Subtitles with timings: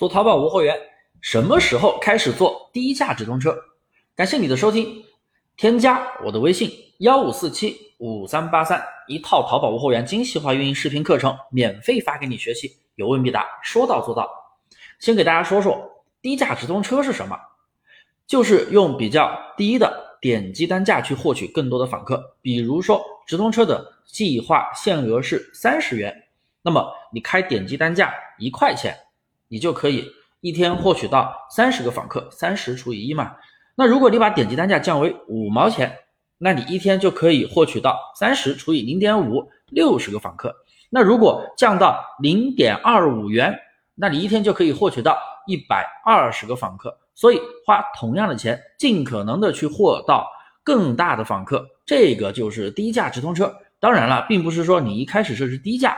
[0.00, 0.74] 做淘宝无货源，
[1.20, 3.54] 什么时候开始做低价直通车？
[4.16, 5.04] 感谢你的收听，
[5.58, 14.26] 添加我的微信幺五四七五三八三，一套淘宝无货源精细化运营视频课程，免费发给你学习，有问必答，说到做到。
[14.98, 17.38] 先给大家说说低价直通车是什么，
[18.26, 22.38] 就是用比较低的点击单价去获取更多的访客。
[22.40, 26.24] 比如说直通车的计划限额是三十元，
[26.62, 28.96] 那么你开点击单价一块钱。
[29.50, 30.08] 你就可以
[30.40, 33.32] 一天获取到三十个访客，三十除以一嘛。
[33.74, 35.92] 那如果你把点击单价降为五毛钱，
[36.38, 40.54] 那你一天就可以获取到三十除以零点五，六十个访客。
[40.88, 43.58] 那如果降到零点二五元，
[43.96, 46.96] 那你一天就可以获取到一百二十个访客。
[47.14, 50.30] 所以花同样的钱，尽可能的去获到
[50.62, 53.52] 更大的访客，这个就是低价直通车。
[53.80, 55.96] 当然了，并不是说你一开始设置低价。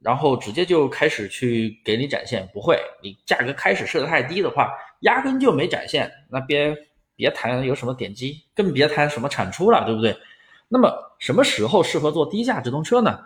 [0.00, 6.74] 然后直接就开始去给你展现，不会，你价格开始设的太低的话，压根就没展现，那别
[7.14, 10.16] 别谈有什么点击，更别谈什么产出了，对不对？
[10.68, 13.20] 那么什么时候适合做低价直通车呢？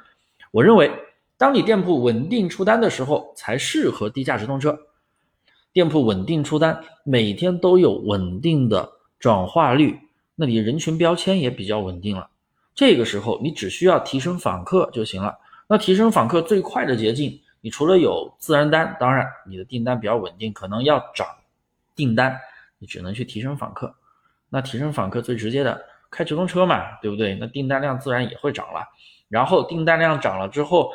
[0.50, 0.90] 我认为，
[1.36, 4.76] 当你店铺稳定出单的时候，才适合低价直通车。
[5.72, 9.98] 店铺稳定出单，每天都有稳定的转化率，
[10.34, 12.30] 那你人群标签也比较稳定了，
[12.74, 15.38] 这个时候你只需要提升访客就行了。
[15.66, 21.26] 那提升访客最快的捷径，你除了有自然单，当然你的订单比较稳定，可能要涨
[21.96, 22.38] 订单，
[22.78, 23.94] 你只能去提升访客。
[24.50, 27.34] 那提升访客最直接的，开直通车嘛，对不对？
[27.40, 28.86] 那订单量自然也会涨了。
[29.28, 30.92] 然后订单量涨了之后，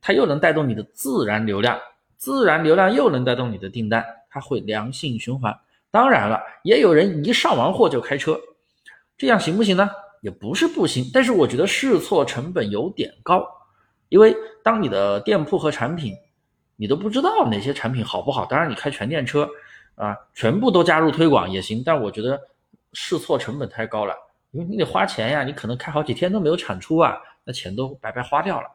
[0.00, 1.78] 它又能带动你的自然流量，
[2.16, 5.56] 自然流量又能带动你的订单，它会良性循环。
[5.90, 8.40] 当然了，也有人一上完货就开车，
[9.16, 9.88] 这样行不行呢？
[10.22, 13.46] 也不是不行，但是我觉得试错成本有点高。
[14.08, 16.14] 因为当你的店铺和产品，
[16.76, 18.44] 你都不知道哪些产品好不好。
[18.46, 19.48] 当然，你开全店车，
[19.94, 21.82] 啊，全部都加入推广也行。
[21.84, 22.40] 但我觉得
[22.92, 24.14] 试错成本太高了，
[24.52, 28.68] 因为你得花钱呀，你可能开好几天都没有产出啊，那钱都白白花掉了。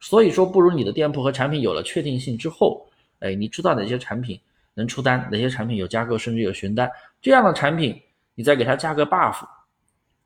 [0.00, 2.84] 所以说，不如你的店铺和产品有了确定性之后，
[3.20, 4.40] 哎，你知道哪些产品
[4.74, 6.90] 能出单，哪些产品有加购甚至有询单，
[7.20, 8.00] 这样的产品，
[8.34, 9.44] 你再给它加个 buff。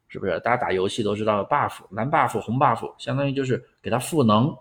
[0.09, 4.56] 是不是大家打游戏都知道的 buff 蓝 buff 红 buff，相当于就是给它赋能，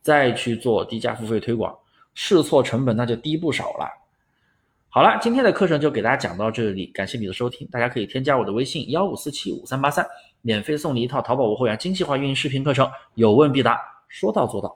[0.00, 1.76] 再去做低价付费推广，
[2.14, 3.88] 试错成本那就低不少了。
[4.88, 7.68] 好了，今天的课程就给大家讲到这里，感谢你的收听。
[7.68, 10.06] 大家可以添加我的微信幺五四七五三八三，
[10.40, 14.74] 免费送你一套淘宝无货源精细化运营视频课程，有问必答，说到做到。